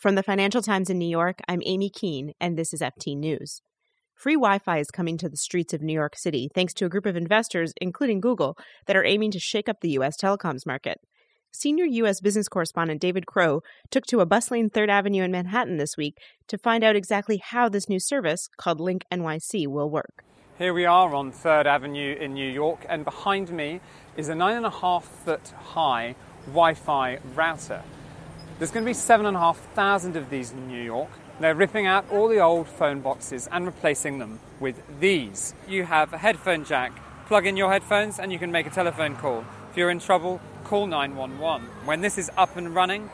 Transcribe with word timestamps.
From 0.00 0.14
the 0.14 0.22
Financial 0.22 0.62
Times 0.62 0.90
in 0.90 0.98
New 0.98 1.08
York, 1.08 1.40
I'm 1.48 1.60
Amy 1.66 1.90
Keene, 1.90 2.32
and 2.40 2.56
this 2.56 2.72
is 2.72 2.80
FT 2.80 3.16
News. 3.16 3.62
Free 4.14 4.34
Wi 4.34 4.60
Fi 4.60 4.78
is 4.78 4.92
coming 4.92 5.18
to 5.18 5.28
the 5.28 5.36
streets 5.36 5.74
of 5.74 5.82
New 5.82 5.92
York 5.92 6.16
City 6.16 6.48
thanks 6.54 6.72
to 6.74 6.84
a 6.84 6.88
group 6.88 7.04
of 7.04 7.16
investors, 7.16 7.72
including 7.80 8.20
Google, 8.20 8.56
that 8.86 8.94
are 8.94 9.04
aiming 9.04 9.32
to 9.32 9.40
shake 9.40 9.68
up 9.68 9.80
the 9.80 9.90
U.S. 9.90 10.16
telecoms 10.16 10.64
market. 10.64 10.98
Senior 11.50 11.84
U.S. 11.84 12.20
business 12.20 12.46
correspondent 12.46 13.00
David 13.00 13.26
Crow 13.26 13.60
took 13.90 14.06
to 14.06 14.20
a 14.20 14.26
bustling 14.26 14.70
Third 14.70 14.88
Avenue 14.88 15.24
in 15.24 15.32
Manhattan 15.32 15.78
this 15.78 15.96
week 15.96 16.16
to 16.46 16.56
find 16.56 16.84
out 16.84 16.94
exactly 16.94 17.38
how 17.38 17.68
this 17.68 17.88
new 17.88 17.98
service, 17.98 18.48
called 18.56 18.78
Link 18.78 19.02
NYC, 19.12 19.66
will 19.66 19.90
work. 19.90 20.22
Here 20.58 20.72
we 20.72 20.84
are 20.84 21.12
on 21.12 21.32
Third 21.32 21.66
Avenue 21.66 22.14
in 22.14 22.34
New 22.34 22.48
York, 22.48 22.86
and 22.88 23.04
behind 23.04 23.50
me 23.50 23.80
is 24.16 24.28
a 24.28 24.36
nine 24.36 24.58
and 24.58 24.66
a 24.66 24.70
half 24.70 25.04
foot 25.04 25.48
high 25.74 26.14
Wi 26.46 26.74
Fi 26.74 27.18
router. 27.34 27.82
There's 28.58 28.72
going 28.72 28.84
to 28.84 28.90
be 28.90 28.94
7,500 28.94 30.16
of 30.20 30.30
these 30.30 30.50
in 30.50 30.66
New 30.66 30.82
York. 30.82 31.08
They're 31.38 31.54
ripping 31.54 31.86
out 31.86 32.04
all 32.10 32.26
the 32.26 32.40
old 32.40 32.66
phone 32.66 32.98
boxes 32.98 33.48
and 33.52 33.64
replacing 33.64 34.18
them 34.18 34.40
with 34.58 34.82
these. 34.98 35.54
You 35.68 35.84
have 35.84 36.12
a 36.12 36.18
headphone 36.18 36.64
jack, 36.64 36.90
plug 37.28 37.46
in 37.46 37.56
your 37.56 37.70
headphones, 37.70 38.18
and 38.18 38.32
you 38.32 38.38
can 38.40 38.50
make 38.50 38.66
a 38.66 38.70
telephone 38.70 39.14
call. 39.14 39.44
If 39.70 39.76
you're 39.76 39.90
in 39.90 40.00
trouble, 40.00 40.40
call 40.64 40.88
911. 40.88 41.68
When 41.84 42.00
this 42.00 42.18
is 42.18 42.32
up 42.36 42.56
and 42.56 42.74
running, 42.74 43.08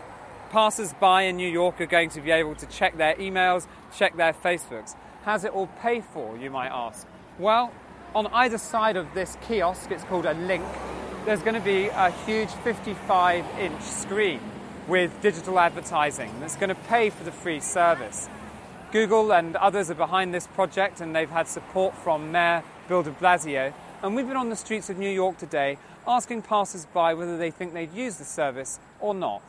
passers 0.48 0.94
by 0.94 1.24
in 1.24 1.36
New 1.36 1.50
York 1.50 1.78
are 1.78 1.86
going 1.86 2.08
to 2.10 2.22
be 2.22 2.30
able 2.30 2.54
to 2.54 2.66
check 2.66 2.96
their 2.96 3.14
emails, 3.16 3.66
check 3.94 4.16
their 4.16 4.32
Facebooks. 4.32 4.96
How's 5.26 5.44
it 5.44 5.52
all 5.52 5.66
paid 5.82 6.04
for, 6.06 6.38
you 6.38 6.48
might 6.48 6.70
ask? 6.70 7.06
Well, 7.38 7.70
on 8.14 8.28
either 8.28 8.56
side 8.56 8.96
of 8.96 9.12
this 9.12 9.36
kiosk, 9.46 9.90
it's 9.90 10.04
called 10.04 10.24
a 10.24 10.32
link, 10.32 10.64
there's 11.26 11.42
going 11.42 11.54
to 11.54 11.60
be 11.60 11.88
a 11.88 12.12
huge 12.24 12.48
55 12.48 13.44
inch 13.60 13.82
screen 13.82 14.40
with 14.86 15.20
digital 15.20 15.58
advertising 15.58 16.30
that's 16.40 16.56
going 16.56 16.68
to 16.68 16.74
pay 16.74 17.10
for 17.10 17.24
the 17.24 17.32
free 17.32 17.60
service. 17.60 18.28
Google 18.92 19.32
and 19.32 19.56
others 19.56 19.90
are 19.90 19.94
behind 19.94 20.32
this 20.32 20.46
project 20.46 21.00
and 21.00 21.16
they've 21.16 21.30
had 21.30 21.48
support 21.48 21.94
from 21.96 22.30
Mayor 22.30 22.62
Bill 22.88 23.02
de 23.02 23.10
Blasio. 23.10 23.72
And 24.02 24.14
we've 24.14 24.28
been 24.28 24.36
on 24.36 24.50
the 24.50 24.56
streets 24.56 24.91
of 24.91 24.98
New 24.98 25.10
York 25.10 25.38
today 25.38 25.78
asking 26.06 26.42
passers 26.42 26.86
by 26.86 27.14
whether 27.14 27.38
they 27.38 27.50
think 27.50 27.72
they'd 27.72 27.94
use 27.94 28.16
the 28.16 28.24
service 28.24 28.78
or 29.00 29.14
not. 29.14 29.42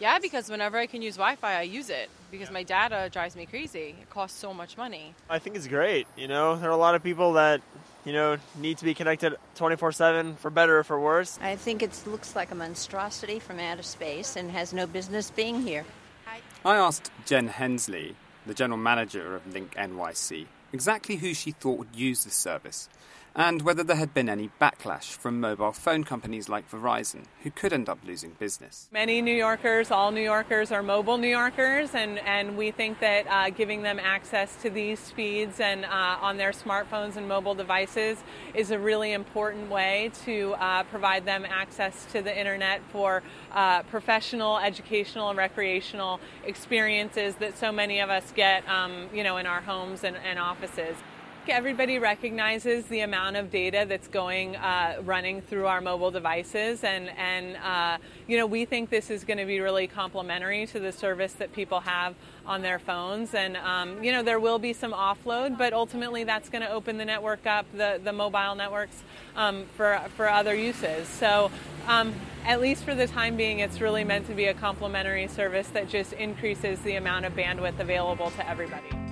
Yeah, 0.00 0.18
because 0.18 0.50
whenever 0.50 0.78
I 0.78 0.86
can 0.86 1.02
use 1.02 1.16
Wi 1.16 1.36
Fi, 1.36 1.54
I 1.54 1.62
use 1.62 1.90
it 1.90 2.10
because 2.30 2.50
my 2.50 2.62
data 2.62 3.08
drives 3.12 3.36
me 3.36 3.46
crazy. 3.46 3.94
It 4.00 4.10
costs 4.10 4.38
so 4.38 4.52
much 4.52 4.76
money. 4.76 5.14
I 5.30 5.38
think 5.38 5.56
it's 5.56 5.68
great. 5.68 6.06
You 6.16 6.28
know, 6.28 6.56
there 6.56 6.68
are 6.68 6.72
a 6.72 6.76
lot 6.76 6.94
of 6.94 7.02
people 7.02 7.34
that 7.34 7.60
you 8.04 8.12
know, 8.12 8.36
need 8.56 8.78
to 8.78 8.84
be 8.84 8.94
connected 8.94 9.34
24 9.54 9.92
7 9.92 10.36
for 10.36 10.50
better 10.50 10.78
or 10.78 10.84
for 10.84 11.00
worse. 11.00 11.38
I 11.40 11.56
think 11.56 11.82
it 11.82 11.98
looks 12.06 12.36
like 12.36 12.50
a 12.50 12.54
monstrosity 12.54 13.38
from 13.38 13.58
outer 13.58 13.82
space 13.82 14.36
and 14.36 14.50
has 14.50 14.72
no 14.72 14.86
business 14.86 15.30
being 15.30 15.62
here. 15.62 15.84
I 16.64 16.76
asked 16.76 17.10
Jen 17.26 17.48
Hensley, 17.48 18.16
the 18.46 18.54
general 18.54 18.78
manager 18.78 19.34
of 19.36 19.52
Link 19.52 19.74
NYC, 19.74 20.46
exactly 20.72 21.16
who 21.16 21.34
she 21.34 21.52
thought 21.52 21.78
would 21.78 21.94
use 21.94 22.24
the 22.24 22.30
service 22.30 22.88
and 23.36 23.62
whether 23.62 23.82
there 23.82 23.96
had 23.96 24.14
been 24.14 24.28
any 24.28 24.50
backlash 24.60 25.16
from 25.16 25.40
mobile 25.40 25.72
phone 25.72 26.04
companies 26.04 26.48
like 26.48 26.70
Verizon, 26.70 27.24
who 27.42 27.50
could 27.50 27.72
end 27.72 27.88
up 27.88 27.98
losing 28.06 28.30
business. 28.38 28.88
Many 28.92 29.20
New 29.20 29.34
Yorkers, 29.34 29.90
all 29.90 30.12
New 30.12 30.22
Yorkers, 30.22 30.70
are 30.70 30.82
mobile 30.82 31.18
New 31.18 31.28
Yorkers, 31.28 31.94
and, 31.94 32.18
and 32.20 32.56
we 32.56 32.70
think 32.70 33.00
that 33.00 33.26
uh, 33.26 33.50
giving 33.50 33.82
them 33.82 33.98
access 33.98 34.54
to 34.62 34.70
these 34.70 35.00
speeds 35.00 35.58
and 35.58 35.84
uh, 35.84 36.18
on 36.20 36.36
their 36.36 36.52
smartphones 36.52 37.16
and 37.16 37.28
mobile 37.28 37.54
devices 37.54 38.18
is 38.54 38.70
a 38.70 38.78
really 38.78 39.12
important 39.12 39.68
way 39.68 40.10
to 40.24 40.54
uh, 40.54 40.84
provide 40.84 41.24
them 41.24 41.44
access 41.44 42.06
to 42.12 42.22
the 42.22 42.36
internet 42.36 42.80
for 42.92 43.22
uh, 43.52 43.82
professional, 43.84 44.58
educational, 44.58 45.28
and 45.28 45.38
recreational 45.38 46.20
experiences 46.44 47.34
that 47.36 47.58
so 47.58 47.72
many 47.72 47.98
of 48.00 48.10
us 48.10 48.32
get, 48.34 48.66
um, 48.68 49.08
you 49.12 49.24
know, 49.24 49.38
in 49.38 49.46
our 49.46 49.60
homes 49.60 50.04
and, 50.04 50.16
and 50.16 50.38
offices. 50.38 50.96
Everybody 51.46 51.98
recognizes 51.98 52.86
the 52.86 53.00
amount 53.00 53.36
of 53.36 53.50
data 53.50 53.84
that's 53.86 54.08
going 54.08 54.56
uh, 54.56 55.02
running 55.04 55.42
through 55.42 55.66
our 55.66 55.82
mobile 55.82 56.10
devices, 56.10 56.82
and 56.84 57.10
and 57.10 57.56
uh, 57.58 57.98
you 58.26 58.38
know 58.38 58.46
we 58.46 58.64
think 58.64 58.88
this 58.88 59.10
is 59.10 59.24
going 59.24 59.36
to 59.36 59.44
be 59.44 59.60
really 59.60 59.86
complementary 59.86 60.66
to 60.68 60.80
the 60.80 60.90
service 60.90 61.34
that 61.34 61.52
people 61.52 61.80
have 61.80 62.14
on 62.46 62.62
their 62.62 62.78
phones. 62.78 63.34
And 63.34 63.58
um, 63.58 64.02
you 64.02 64.10
know 64.10 64.22
there 64.22 64.40
will 64.40 64.58
be 64.58 64.72
some 64.72 64.92
offload, 64.92 65.58
but 65.58 65.74
ultimately 65.74 66.24
that's 66.24 66.48
going 66.48 66.62
to 66.62 66.70
open 66.70 66.96
the 66.96 67.04
network 67.04 67.46
up, 67.46 67.66
the 67.74 68.00
the 68.02 68.12
mobile 68.12 68.54
networks 68.54 69.02
um, 69.36 69.66
for 69.76 70.00
for 70.16 70.28
other 70.28 70.54
uses. 70.54 71.08
So. 71.08 71.50
Um, 71.86 72.14
at 72.46 72.62
least 72.62 72.84
for 72.84 72.94
the 72.94 73.06
time 73.06 73.36
being, 73.36 73.58
it's 73.58 73.80
really 73.80 74.04
meant 74.04 74.26
to 74.26 74.34
be 74.34 74.46
a 74.46 74.54
complementary 74.54 75.28
service 75.28 75.68
that 75.68 75.88
just 75.88 76.14
increases 76.14 76.78
the 76.80 76.96
amount 76.96 77.26
of 77.26 77.34
bandwidth 77.34 77.78
available 77.78 78.30
to 78.32 78.48
everybody. 78.48 79.03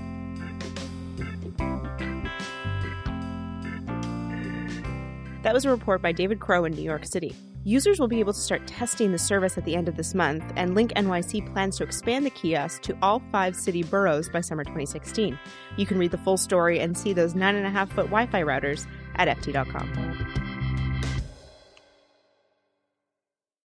That 5.42 5.54
was 5.54 5.64
a 5.64 5.70
report 5.70 6.00
by 6.00 6.12
David 6.12 6.38
Crow 6.38 6.64
in 6.64 6.72
New 6.72 6.82
York 6.82 7.04
City. 7.04 7.34
Users 7.64 8.00
will 8.00 8.08
be 8.08 8.20
able 8.20 8.32
to 8.32 8.40
start 8.40 8.66
testing 8.66 9.12
the 9.12 9.18
service 9.18 9.56
at 9.58 9.64
the 9.64 9.76
end 9.76 9.88
of 9.88 9.96
this 9.96 10.14
month, 10.14 10.44
and 10.56 10.74
Link 10.74 10.92
NYC 10.94 11.52
plans 11.52 11.76
to 11.78 11.84
expand 11.84 12.26
the 12.26 12.30
kiosk 12.30 12.82
to 12.82 12.96
all 13.02 13.22
five 13.30 13.54
city 13.54 13.82
boroughs 13.82 14.28
by 14.28 14.40
summer 14.40 14.64
2016. 14.64 15.38
You 15.76 15.86
can 15.86 15.98
read 15.98 16.10
the 16.10 16.18
full 16.18 16.36
story 16.36 16.80
and 16.80 16.96
see 16.96 17.12
those 17.12 17.34
9.5 17.34 17.88
foot 17.88 18.06
Wi 18.06 18.26
Fi 18.26 18.42
routers 18.42 18.86
at 19.16 19.28
FT.com. 19.28 20.41